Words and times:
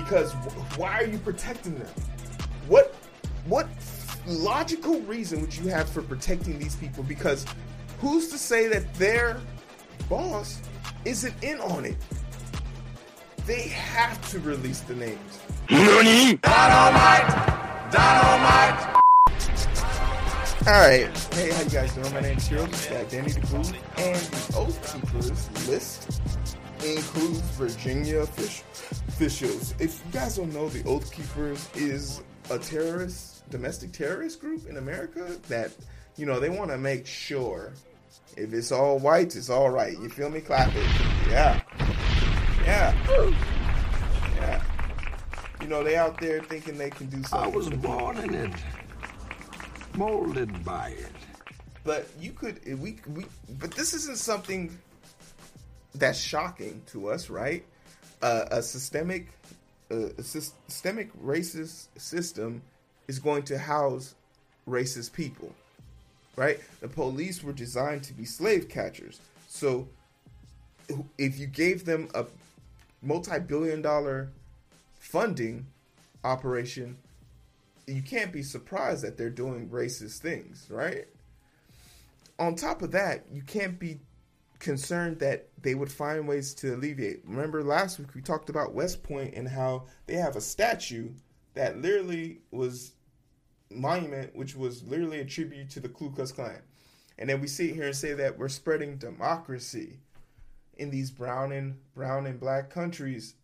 Because 0.00 0.32
why 0.76 1.00
are 1.00 1.06
you 1.06 1.18
protecting 1.18 1.78
them? 1.78 1.88
What 2.68 2.94
what 3.46 3.68
logical 4.26 5.00
reason 5.00 5.40
would 5.40 5.54
you 5.54 5.68
have 5.68 5.88
for 5.88 6.02
protecting 6.02 6.58
these 6.58 6.74
people? 6.76 7.02
Because 7.02 7.44
who's 8.00 8.28
to 8.28 8.38
say 8.38 8.66
that 8.68 8.94
their 8.94 9.40
boss 10.08 10.60
isn't 11.04 11.34
in 11.42 11.60
on 11.60 11.84
it? 11.84 11.96
They 13.46 13.68
have 13.68 14.30
to 14.30 14.40
release 14.40 14.80
the 14.80 14.94
names. 14.94 15.40
Nani? 15.70 16.36
Dynamite! 16.36 17.92
Dynamite! 17.92 19.00
Alright, 20.66 21.18
hey, 21.34 21.50
how 21.50 21.62
you 21.62 21.70
guys 21.70 21.94
doing? 21.94 22.12
My 22.12 22.20
name 22.20 22.36
is 22.36 22.48
Heero, 22.48 22.90
got 22.90 23.10
Danny 23.10 23.32
the 23.32 23.40
Boo, 23.40 23.56
and 23.56 24.16
the 24.16 24.56
Oath 24.58 24.92
Keepers 24.92 25.68
list 25.68 26.19
includes 26.84 27.40
Virginia 27.56 28.20
officials. 28.20 29.74
If 29.78 30.02
you 30.04 30.12
guys 30.12 30.36
don't 30.36 30.52
know, 30.52 30.68
the 30.68 30.88
Oath 30.88 31.12
Keepers 31.12 31.68
is 31.74 32.22
a 32.50 32.58
terrorist, 32.58 33.48
domestic 33.50 33.92
terrorist 33.92 34.40
group 34.40 34.66
in 34.68 34.76
America 34.76 35.36
that, 35.48 35.72
you 36.16 36.26
know, 36.26 36.40
they 36.40 36.48
want 36.48 36.70
to 36.70 36.78
make 36.78 37.06
sure 37.06 37.72
if 38.36 38.52
it's 38.52 38.72
all 38.72 38.98
white, 38.98 39.36
it's 39.36 39.50
all 39.50 39.70
right. 39.70 39.92
You 39.92 40.08
feel 40.08 40.30
me? 40.30 40.40
Clap 40.40 40.74
it. 40.74 40.86
Yeah. 41.28 41.60
Yeah. 42.64 42.94
Yeah. 44.36 44.62
You 45.60 45.68
know, 45.68 45.82
they 45.82 45.96
out 45.96 46.20
there 46.20 46.42
thinking 46.42 46.78
they 46.78 46.90
can 46.90 47.06
do 47.08 47.22
something. 47.22 47.52
I 47.52 47.56
was 47.56 47.68
born 47.68 48.18
in 48.18 48.34
it, 48.34 48.52
molded 49.94 50.64
by 50.64 50.90
it. 50.90 51.12
But 51.84 52.08
you 52.20 52.32
could, 52.32 52.60
we, 52.80 52.98
we, 53.08 53.26
but 53.58 53.72
this 53.72 53.94
isn't 53.94 54.18
something 54.18 54.76
that's 55.94 56.18
shocking 56.18 56.82
to 56.86 57.08
us, 57.08 57.30
right? 57.30 57.64
Uh, 58.22 58.44
a 58.50 58.62
systemic, 58.62 59.28
uh, 59.90 60.08
a 60.18 60.22
systemic 60.22 61.10
racist 61.22 61.88
system 61.96 62.62
is 63.08 63.18
going 63.18 63.42
to 63.44 63.58
house 63.58 64.14
racist 64.68 65.12
people, 65.12 65.52
right? 66.36 66.60
The 66.80 66.88
police 66.88 67.42
were 67.42 67.52
designed 67.52 68.04
to 68.04 68.12
be 68.12 68.24
slave 68.24 68.68
catchers, 68.68 69.20
so 69.48 69.88
if 71.18 71.38
you 71.38 71.46
gave 71.46 71.84
them 71.84 72.08
a 72.14 72.26
multi-billion 73.02 73.82
dollar 73.82 74.28
funding 74.98 75.66
operation, 76.24 76.96
you 77.86 78.02
can't 78.02 78.32
be 78.32 78.42
surprised 78.42 79.02
that 79.02 79.16
they're 79.16 79.30
doing 79.30 79.68
racist 79.68 80.18
things, 80.18 80.66
right? 80.70 81.06
On 82.38 82.54
top 82.54 82.82
of 82.82 82.92
that, 82.92 83.24
you 83.32 83.42
can't 83.42 83.78
be 83.78 83.98
concerned 84.60 85.18
that 85.18 85.48
they 85.60 85.74
would 85.74 85.90
find 85.90 86.28
ways 86.28 86.54
to 86.54 86.74
alleviate. 86.74 87.22
Remember 87.24 87.62
last 87.64 87.98
week 87.98 88.14
we 88.14 88.20
talked 88.20 88.50
about 88.50 88.74
West 88.74 89.02
Point 89.02 89.34
and 89.34 89.48
how 89.48 89.86
they 90.06 90.14
have 90.14 90.36
a 90.36 90.40
statue 90.40 91.10
that 91.54 91.80
literally 91.82 92.42
was 92.50 92.92
monument, 93.70 94.36
which 94.36 94.54
was 94.54 94.84
literally 94.84 95.20
a 95.20 95.24
tribute 95.24 95.70
to 95.70 95.80
the 95.80 95.88
Ku 95.88 96.10
Klux 96.10 96.30
Klan. 96.30 96.62
And 97.18 97.28
then 97.28 97.40
we 97.40 97.48
sit 97.48 97.74
here 97.74 97.86
and 97.86 97.96
say 97.96 98.14
that 98.14 98.38
we're 98.38 98.48
spreading 98.48 98.96
democracy 98.96 99.98
in 100.76 100.90
these 100.90 101.10
brown 101.10 101.52
and 101.52 101.76
brown 101.94 102.26
and 102.26 102.40
black 102.40 102.70
countries 102.70 103.34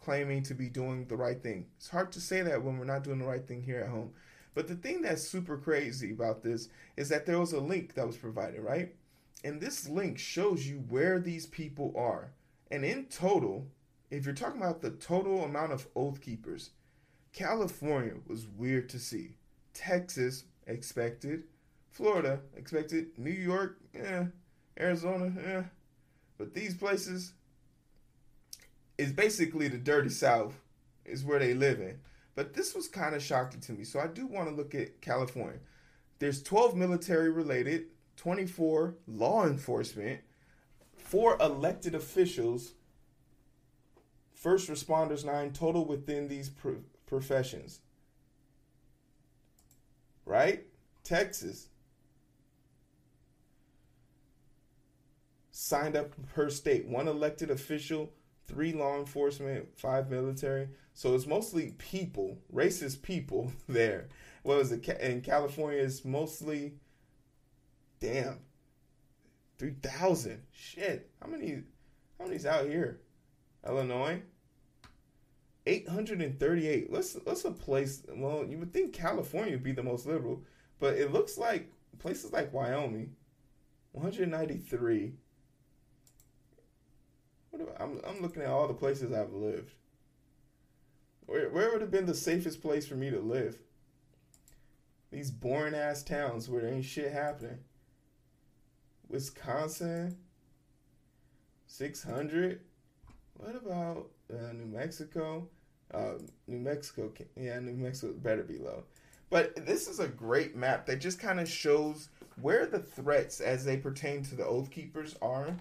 claiming 0.00 0.42
to 0.42 0.54
be 0.54 0.68
doing 0.68 1.06
the 1.06 1.16
right 1.16 1.42
thing. 1.42 1.66
It's 1.76 1.88
hard 1.88 2.12
to 2.12 2.20
say 2.20 2.42
that 2.42 2.62
when 2.62 2.78
we're 2.78 2.84
not 2.84 3.04
doing 3.04 3.18
the 3.18 3.24
right 3.24 3.46
thing 3.46 3.62
here 3.62 3.80
at 3.80 3.88
home. 3.88 4.12
But 4.54 4.68
the 4.68 4.76
thing 4.76 5.02
that's 5.02 5.26
super 5.26 5.56
crazy 5.56 6.12
about 6.12 6.42
this 6.42 6.68
is 6.96 7.08
that 7.08 7.26
there 7.26 7.40
was 7.40 7.52
a 7.52 7.60
link 7.60 7.94
that 7.94 8.06
was 8.06 8.16
provided, 8.16 8.60
right? 8.60 8.94
And 9.44 9.60
this 9.60 9.88
link 9.88 10.18
shows 10.18 10.66
you 10.66 10.78
where 10.88 11.20
these 11.20 11.46
people 11.46 11.94
are. 11.96 12.32
And 12.70 12.84
in 12.84 13.04
total, 13.04 13.68
if 14.10 14.24
you're 14.24 14.34
talking 14.34 14.60
about 14.60 14.80
the 14.80 14.90
total 14.90 15.44
amount 15.44 15.72
of 15.72 15.86
oath 15.94 16.22
keepers, 16.22 16.70
California 17.34 18.14
was 18.26 18.46
weird 18.46 18.88
to 18.88 18.98
see. 18.98 19.36
Texas 19.74 20.44
expected, 20.66 21.44
Florida 21.90 22.40
expected, 22.56 23.18
New 23.18 23.30
York, 23.30 23.78
yeah, 23.92 24.26
Arizona, 24.80 25.32
yeah. 25.46 25.62
But 26.38 26.54
these 26.54 26.74
places 26.74 27.34
is 28.96 29.12
basically 29.12 29.68
the 29.68 29.78
dirty 29.78 30.08
South, 30.08 30.54
is 31.04 31.24
where 31.24 31.38
they 31.38 31.54
live 31.54 31.80
in. 31.80 31.98
But 32.34 32.54
this 32.54 32.74
was 32.74 32.88
kind 32.88 33.14
of 33.14 33.22
shocking 33.22 33.60
to 33.60 33.72
me. 33.72 33.84
So 33.84 34.00
I 34.00 34.06
do 34.06 34.26
want 34.26 34.48
to 34.48 34.54
look 34.54 34.74
at 34.74 35.00
California. 35.00 35.58
There's 36.18 36.42
12 36.42 36.76
military 36.76 37.30
related, 37.30 37.86
24 38.16 38.94
law 39.06 39.46
enforcement, 39.46 40.20
four 40.96 41.36
elected 41.40 41.94
officials, 41.94 42.72
first 44.32 44.68
responders, 44.70 45.24
nine 45.24 45.52
total 45.52 45.84
within 45.84 46.28
these 46.28 46.48
pro- 46.48 46.82
professions. 47.06 47.80
Right? 50.24 50.64
Texas. 51.02 51.68
Signed 55.50 55.96
up 55.96 56.12
per 56.34 56.50
state, 56.50 56.86
one 56.86 57.08
elected 57.08 57.50
official, 57.50 58.10
three 58.46 58.72
law 58.72 58.98
enforcement, 58.98 59.68
five 59.78 60.10
military. 60.10 60.68
So 60.94 61.14
it's 61.14 61.26
mostly 61.26 61.74
people, 61.78 62.38
racist 62.52 63.02
people 63.02 63.52
there. 63.68 64.08
What 64.42 64.58
was 64.58 64.72
it? 64.72 64.86
In 65.00 65.22
California, 65.22 65.80
it's 65.80 66.04
mostly 66.04 66.74
Damn. 68.04 68.40
3,000. 69.56 70.42
Shit. 70.52 71.10
How 71.22 71.26
many 71.26 71.62
how 72.18 72.26
many's 72.26 72.44
out 72.44 72.66
here? 72.66 73.00
Illinois? 73.66 74.20
838. 75.64 76.92
Let's 76.92 77.16
let's 77.24 77.46
a 77.46 77.50
place 77.50 78.02
well, 78.10 78.44
you 78.44 78.58
would 78.58 78.74
think 78.74 78.92
California 78.92 79.52
would 79.52 79.62
be 79.62 79.72
the 79.72 79.82
most 79.82 80.04
liberal, 80.04 80.42
but 80.78 80.98
it 80.98 81.14
looks 81.14 81.38
like 81.38 81.72
places 81.98 82.30
like 82.30 82.52
Wyoming 82.52 83.16
193. 83.92 85.14
What 87.50 87.62
I, 87.62 87.84
I'm 87.84 88.00
I'm 88.06 88.20
looking 88.20 88.42
at 88.42 88.50
all 88.50 88.68
the 88.68 88.74
places 88.74 89.14
I've 89.14 89.32
lived. 89.32 89.72
Where 91.24 91.48
where 91.48 91.72
would 91.72 91.80
have 91.80 91.90
been 91.90 92.04
the 92.04 92.14
safest 92.14 92.60
place 92.60 92.86
for 92.86 92.96
me 92.96 93.08
to 93.08 93.18
live? 93.18 93.56
These 95.10 95.30
boring 95.30 95.74
ass 95.74 96.02
towns 96.02 96.50
where 96.50 96.60
there 96.60 96.74
ain't 96.74 96.84
shit 96.84 97.10
happening. 97.10 97.60
Wisconsin, 99.08 100.16
600. 101.66 102.60
What 103.36 103.56
about 103.56 104.10
uh, 104.32 104.52
New 104.52 104.66
Mexico? 104.66 105.48
Uh, 105.92 106.14
New 106.46 106.58
Mexico, 106.58 107.12
yeah, 107.36 107.58
New 107.60 107.72
Mexico 107.72 108.12
better 108.12 108.42
be 108.42 108.58
low. 108.58 108.84
But 109.30 109.66
this 109.66 109.88
is 109.88 110.00
a 110.00 110.08
great 110.08 110.54
map 110.54 110.86
that 110.86 111.00
just 111.00 111.18
kind 111.18 111.40
of 111.40 111.48
shows 111.48 112.08
where 112.40 112.66
the 112.66 112.78
threats 112.78 113.40
as 113.40 113.64
they 113.64 113.76
pertain 113.76 114.22
to 114.24 114.34
the 114.34 114.46
Oath 114.46 114.70
Keepers 114.70 115.16
are. 115.22 115.56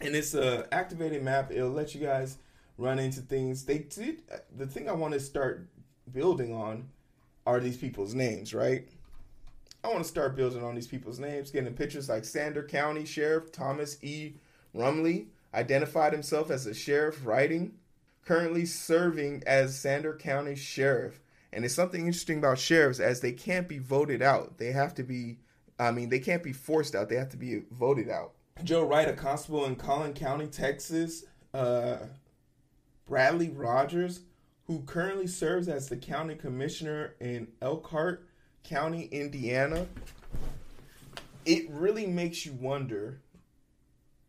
And 0.00 0.16
it's 0.16 0.34
a 0.34 0.66
activated 0.72 1.22
map. 1.22 1.50
It'll 1.52 1.70
let 1.70 1.94
you 1.94 2.00
guys 2.00 2.38
run 2.78 2.98
into 2.98 3.20
things. 3.20 3.64
They 3.64 3.78
did 3.78 4.22
the 4.56 4.66
thing 4.66 4.88
I 4.88 4.92
want 4.92 5.14
to 5.14 5.20
start 5.20 5.68
building 6.12 6.52
on 6.52 6.88
are 7.46 7.60
these 7.60 7.76
people's 7.76 8.14
names, 8.14 8.54
right? 8.54 8.88
I 9.84 9.88
want 9.88 10.02
to 10.02 10.08
start 10.08 10.36
building 10.36 10.62
on 10.62 10.74
these 10.74 10.86
people's 10.86 11.18
names, 11.18 11.50
getting 11.50 11.74
pictures 11.74 12.08
like 12.08 12.22
Sandomir 12.22 12.68
County 12.68 13.04
Sheriff 13.04 13.50
Thomas 13.50 14.02
E. 14.02 14.34
Rumley 14.74 15.26
identified 15.52 16.12
himself 16.12 16.50
as 16.50 16.66
a 16.66 16.74
sheriff 16.74 17.26
writing, 17.26 17.74
currently 18.24 18.64
serving 18.64 19.42
as 19.44 19.76
Sandomir 19.76 20.18
County 20.18 20.54
Sheriff. 20.54 21.20
And 21.52 21.64
it's 21.64 21.74
something 21.74 22.06
interesting 22.06 22.38
about 22.38 22.58
sheriffs 22.58 23.00
as 23.00 23.20
they 23.20 23.32
can't 23.32 23.68
be 23.68 23.78
voted 23.78 24.22
out. 24.22 24.58
They 24.58 24.72
have 24.72 24.94
to 24.94 25.02
be, 25.02 25.38
I 25.78 25.90
mean, 25.90 26.08
they 26.08 26.20
can't 26.20 26.42
be 26.42 26.52
forced 26.52 26.94
out. 26.94 27.08
They 27.08 27.16
have 27.16 27.28
to 27.30 27.36
be 27.36 27.62
voted 27.70 28.08
out. 28.08 28.32
Joe 28.62 28.86
Wright, 28.86 29.08
a 29.08 29.12
constable 29.12 29.64
in 29.66 29.76
Collin 29.76 30.14
County, 30.14 30.46
Texas. 30.46 31.24
Uh, 31.52 31.96
Bradley 33.06 33.50
Rogers, 33.50 34.20
who 34.66 34.80
currently 34.82 35.26
serves 35.26 35.68
as 35.68 35.88
the 35.88 35.96
county 35.96 36.34
commissioner 36.34 37.14
in 37.20 37.48
Elkhart 37.60 38.26
County, 38.64 39.08
Indiana, 39.10 39.86
it 41.44 41.68
really 41.70 42.06
makes 42.06 42.46
you 42.46 42.52
wonder. 42.54 43.20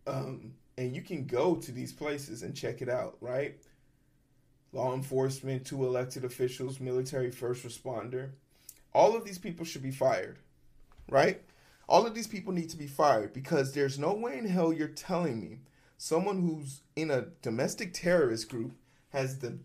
Um, 0.05 0.53
and 0.77 0.95
you 0.95 1.01
can 1.01 1.25
go 1.25 1.55
to 1.55 1.71
these 1.71 1.93
places 1.93 2.43
and 2.43 2.55
check 2.55 2.81
it 2.81 2.89
out, 2.89 3.17
right? 3.21 3.55
Law 4.71 4.93
enforcement, 4.93 5.65
two 5.65 5.85
elected 5.85 6.25
officials, 6.25 6.79
military, 6.79 7.31
first 7.31 7.65
responder. 7.65 8.31
All 8.93 9.15
of 9.15 9.23
these 9.23 9.37
people 9.37 9.65
should 9.65 9.83
be 9.83 9.91
fired, 9.91 10.39
right? 11.09 11.41
All 11.87 12.07
of 12.07 12.15
these 12.15 12.27
people 12.27 12.53
need 12.53 12.69
to 12.69 12.77
be 12.77 12.87
fired 12.87 13.33
because 13.33 13.73
there's 13.73 13.99
no 13.99 14.13
way 14.13 14.37
in 14.37 14.47
hell 14.47 14.73
you're 14.73 14.87
telling 14.87 15.39
me 15.39 15.59
someone 15.97 16.41
who's 16.41 16.81
in 16.95 17.11
a 17.11 17.27
domestic 17.41 17.93
terrorist 17.93 18.49
group 18.49 18.73
has 19.09 19.39
the 19.39 19.57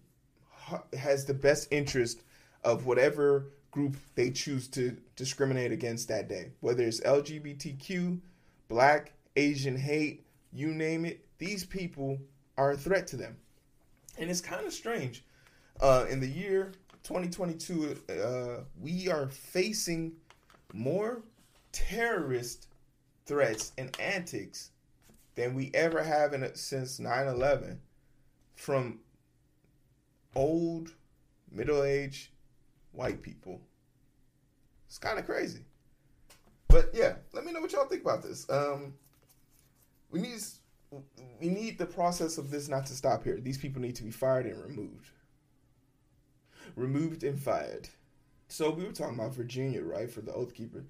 has 0.97 1.25
the 1.25 1.35
best 1.35 1.67
interest 1.73 2.23
of 2.62 2.87
whatever 2.87 3.47
group 3.78 3.96
they 4.16 4.28
choose 4.28 4.66
to 4.66 4.96
discriminate 5.14 5.70
against 5.70 6.08
that 6.08 6.28
day. 6.28 6.50
Whether 6.58 6.82
it's 6.82 7.00
LGBTQ, 7.00 8.19
black, 8.66 9.12
Asian 9.36 9.76
hate, 9.76 10.26
you 10.52 10.75
name 10.75 11.04
it, 11.04 11.25
these 11.38 11.64
people 11.64 12.19
are 12.56 12.72
a 12.72 12.76
threat 12.76 13.06
to 13.08 13.16
them. 13.16 13.36
And 14.19 14.28
it's 14.28 14.40
kind 14.40 14.66
of 14.66 14.72
strange 14.72 15.25
Uh, 15.80 16.06
in 16.10 16.19
the 16.19 16.26
year 16.26 16.72
2022, 17.04 17.96
uh, 18.10 18.64
we 18.80 19.08
are 19.08 19.28
facing 19.28 20.12
more 20.72 21.22
terrorist 21.70 22.66
threats 23.26 23.70
and 23.78 23.96
antics 24.00 24.72
than 25.36 25.54
we 25.54 25.70
ever 25.72 26.02
have 26.02 26.34
in 26.34 26.42
since 26.56 26.98
9/11 26.98 27.78
from 28.56 28.98
old, 30.34 30.94
middle-aged 31.52 32.30
white 32.90 33.22
people. 33.22 33.60
It's 34.88 34.99
kind 34.99 35.19
of 35.19 35.26
crazy. 35.26 35.61
But 36.69 36.90
yeah, 36.93 37.17
let 37.32 37.44
me 37.44 37.52
know 37.52 37.61
what 37.61 37.73
y'all 37.73 37.87
think 37.87 38.02
about 38.02 38.23
this. 38.23 38.49
Um, 38.50 38.94
we 40.11 40.20
need 40.20 40.40
we 41.40 41.49
need 41.49 41.79
the 41.79 41.87
process 41.87 42.38
of 42.38 42.50
this 42.50 42.69
not 42.69 42.87
to 42.87 42.94
stop 42.94 43.25
here. 43.25 43.38
These 43.40 43.58
people 43.58 43.82
need 43.82 43.96
to 43.96 44.02
be 44.02 44.11
fired 44.11 44.46
and 44.46 44.62
removed. 44.62 45.11
Removed 46.76 47.23
and 47.23 47.38
fired. 47.38 47.88
So 48.49 48.70
we 48.70 48.85
were 48.85 48.93
talking 48.93 49.14
about 49.14 49.35
Virginia, 49.35 49.82
right? 49.82 50.11
For 50.11 50.23
the 50.23 50.32
Oath 50.32 50.55
Keeper. 50.55 50.85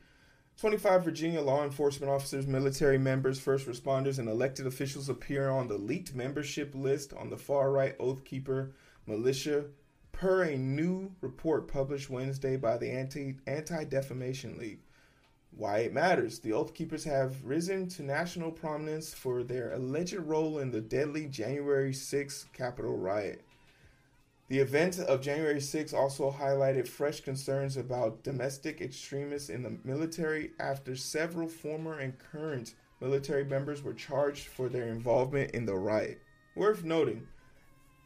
25 0.61 1.05
Virginia 1.05 1.41
law 1.41 1.63
enforcement 1.63 2.11
officers, 2.11 2.47
military 2.47 2.99
members, 2.99 3.39
first 3.39 3.69
responders, 3.69 4.19
and 4.19 4.29
elected 4.29 4.67
officials 4.67 5.09
appear 5.09 5.49
on 5.49 5.69
the 5.69 5.79
leaked 5.79 6.15
membership 6.15 6.73
list 6.75 7.13
on 7.13 7.31
the 7.31 7.37
far 7.37 7.71
right 7.71 7.95
Oath 8.01 8.25
Keeper 8.25 8.73
militia 9.07 9.65
per 10.19 10.43
a 10.43 10.57
new 10.57 11.13
report 11.21 11.69
published 11.69 12.11
Wednesday 12.11 12.57
by 12.57 12.77
the 12.77 12.91
Anti 12.91 13.85
Defamation 13.85 14.59
League. 14.59 14.81
Why 15.53 15.79
it 15.79 15.93
matters. 15.93 16.41
The 16.41 16.53
Oath 16.53 16.75
Keepers 16.75 17.05
have 17.05 17.45
risen 17.45 17.89
to 17.91 18.03
national 18.03 18.51
prominence 18.51 19.15
for 19.15 19.45
their 19.45 19.73
alleged 19.73 20.15
role 20.15 20.59
in 20.59 20.73
the 20.73 20.81
deadly 20.81 21.27
January 21.27 21.93
6 21.93 22.47
Capitol 22.53 22.97
riot. 22.97 23.45
The 24.49 24.59
event 24.59 24.99
of 24.99 25.21
January 25.21 25.61
6 25.61 25.93
also 25.93 26.33
highlighted 26.33 26.89
fresh 26.89 27.21
concerns 27.21 27.77
about 27.77 28.25
domestic 28.25 28.81
extremists 28.81 29.51
in 29.51 29.63
the 29.63 29.79
military 29.85 30.51
after 30.59 30.97
several 30.97 31.47
former 31.47 32.01
and 32.01 32.19
current 32.19 32.75
military 33.01 33.45
members 33.45 33.85
were 33.85 33.95
charged 33.95 34.49
for 34.49 34.69
their 34.69 34.89
involvement 34.89 35.53
in 35.53 35.65
the 35.65 35.77
riot. 35.77 36.21
Worth 36.57 36.83
noting, 36.83 37.29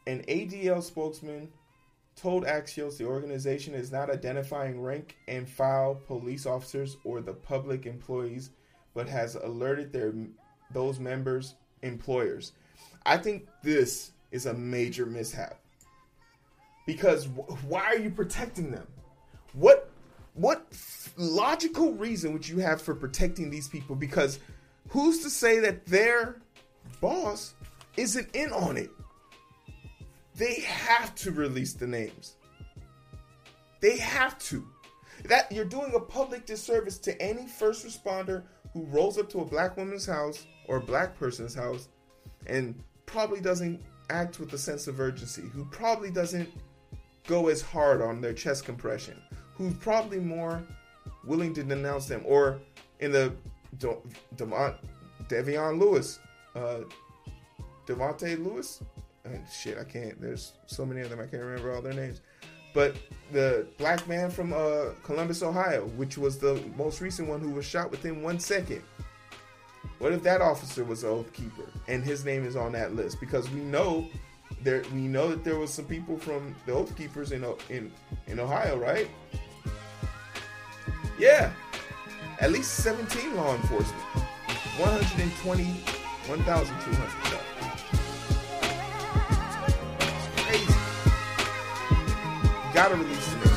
an 0.05 0.23
ADL 0.27 0.83
spokesman 0.83 1.49
told 2.15 2.45
Axios 2.45 2.97
the 2.97 3.05
organization 3.05 3.73
is 3.73 3.91
not 3.91 4.09
identifying 4.09 4.81
rank 4.81 5.15
and 5.27 5.47
file 5.47 5.95
police 5.95 6.45
officers 6.45 6.97
or 7.03 7.21
the 7.21 7.33
public 7.33 7.85
employees, 7.85 8.51
but 8.93 9.07
has 9.07 9.35
alerted 9.35 9.91
their 9.91 10.13
those 10.71 10.99
members' 10.99 11.55
employers. 11.81 12.53
I 13.05 13.17
think 13.17 13.47
this 13.61 14.11
is 14.31 14.45
a 14.45 14.53
major 14.53 15.05
mishap 15.05 15.59
because 16.85 17.27
why 17.67 17.85
are 17.85 17.97
you 17.97 18.09
protecting 18.09 18.71
them? 18.71 18.87
What 19.53 19.89
what 20.35 20.65
logical 21.15 21.93
reason 21.93 22.33
would 22.33 22.47
you 22.47 22.57
have 22.57 22.81
for 22.81 22.95
protecting 22.95 23.49
these 23.49 23.67
people? 23.67 23.95
Because 23.95 24.39
who's 24.89 25.19
to 25.23 25.29
say 25.29 25.59
that 25.59 25.85
their 25.85 26.37
boss 27.01 27.53
isn't 27.97 28.35
in 28.35 28.51
on 28.51 28.77
it? 28.77 28.89
They 30.35 30.61
have 30.61 31.13
to 31.15 31.31
release 31.31 31.73
the 31.73 31.87
names. 31.87 32.35
They 33.81 33.97
have 33.97 34.39
to. 34.39 34.67
That 35.25 35.51
you're 35.51 35.65
doing 35.65 35.93
a 35.95 35.99
public 35.99 36.45
disservice 36.45 36.97
to 36.99 37.21
any 37.21 37.47
first 37.47 37.85
responder 37.85 38.43
who 38.73 38.85
rolls 38.85 39.17
up 39.17 39.29
to 39.29 39.41
a 39.41 39.45
black 39.45 39.77
woman's 39.77 40.05
house 40.05 40.45
or 40.67 40.77
a 40.77 40.81
black 40.81 41.17
person's 41.17 41.53
house 41.53 41.89
and 42.47 42.75
probably 43.05 43.39
doesn't 43.39 43.81
act 44.09 44.39
with 44.39 44.51
a 44.53 44.57
sense 44.57 44.87
of 44.87 44.99
urgency, 44.99 45.43
who 45.53 45.65
probably 45.65 46.11
doesn't 46.11 46.49
go 47.27 47.47
as 47.47 47.61
hard 47.61 48.01
on 48.01 48.19
their 48.19 48.33
chest 48.33 48.65
compression, 48.65 49.21
who's 49.55 49.73
probably 49.75 50.19
more 50.19 50.63
willing 51.23 51.53
to 51.53 51.63
denounce 51.63 52.07
them, 52.07 52.21
or 52.25 52.59
in 52.99 53.11
the 53.11 53.33
De- 53.77 53.97
De- 54.35 54.79
Devion 55.29 55.79
Lewis, 55.79 56.19
uh, 56.55 56.79
Devonte 57.85 58.43
Lewis, 58.43 58.81
and 59.25 59.43
shit, 59.49 59.77
I 59.77 59.83
can't. 59.83 60.19
There's 60.19 60.53
so 60.65 60.85
many 60.85 61.01
of 61.01 61.09
them, 61.09 61.19
I 61.19 61.25
can't 61.25 61.43
remember 61.43 61.73
all 61.73 61.81
their 61.81 61.93
names. 61.93 62.21
But 62.73 62.95
the 63.31 63.67
black 63.77 64.07
man 64.07 64.31
from 64.31 64.51
uh, 64.51 64.93
Columbus, 65.03 65.43
Ohio, 65.43 65.85
which 65.95 66.17
was 66.17 66.39
the 66.39 66.61
most 66.75 67.01
recent 67.01 67.27
one 67.27 67.39
who 67.39 67.51
was 67.51 67.65
shot 67.65 67.91
within 67.91 68.23
one 68.23 68.39
second. 68.39 68.81
What 69.99 70.11
if 70.11 70.23
that 70.23 70.41
officer 70.41 70.83
was 70.83 71.03
an 71.03 71.11
oath 71.11 71.31
keeper 71.33 71.69
and 71.87 72.03
his 72.03 72.25
name 72.25 72.45
is 72.45 72.55
on 72.55 72.71
that 72.73 72.95
list? 72.95 73.19
Because 73.19 73.49
we 73.51 73.61
know 73.61 74.07
there, 74.61 74.83
we 74.93 75.01
know 75.01 75.29
that 75.29 75.43
there 75.43 75.57
was 75.57 75.71
some 75.71 75.85
people 75.85 76.17
from 76.17 76.55
the 76.65 76.73
oath 76.73 76.95
keepers 76.97 77.31
in 77.31 77.45
in 77.69 77.91
in 78.27 78.39
Ohio, 78.39 78.77
right? 78.77 79.07
Yeah, 81.19 81.53
at 82.39 82.51
least 82.51 82.73
17 82.83 83.35
law 83.35 83.53
enforcement, 83.55 84.01
120, 84.77 85.63
1,200. 85.63 87.52
Gotta 92.73 92.95
release 92.95 93.35
name. 93.35 93.52